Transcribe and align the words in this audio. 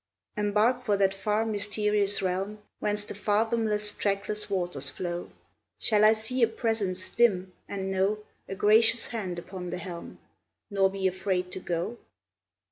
Embark 0.35 0.81
for 0.81 0.97
that 0.97 1.13
far 1.13 1.45
mysterious 1.45 2.23
realm, 2.23 2.57
Whence 2.79 3.05
the 3.05 3.13
fathomless, 3.13 3.93
trackless 3.93 4.49
waters 4.49 4.89
flow. 4.89 5.29
Shall 5.77 6.03
I 6.03 6.13
see 6.13 6.41
a 6.41 6.47
Presence 6.47 7.07
dim, 7.11 7.53
and 7.69 7.91
know 7.91 8.17
A 8.49 8.55
Gracious 8.55 9.05
Hand 9.09 9.37
upon 9.37 9.69
the 9.69 9.77
helm, 9.77 10.17
Nor 10.71 10.89
be 10.89 11.05
afraid 11.05 11.51
to 11.51 11.59
go? 11.59 11.99